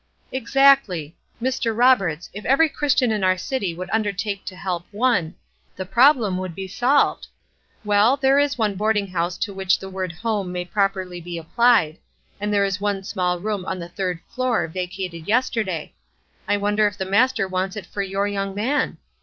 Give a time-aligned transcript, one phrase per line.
[0.31, 1.15] "Exactly!
[1.39, 1.77] Mr.
[1.77, 5.35] Roberts, if every Christian in our city would undertake to help one,
[5.75, 7.27] the problem would be solved.
[7.85, 11.99] Well, there is one boarding house to which the word 'home' may properly be applied;
[12.39, 15.93] and there is one small room on the third floor vacated yesterday.
[16.47, 18.97] I wonder if the Master wants it for your young man?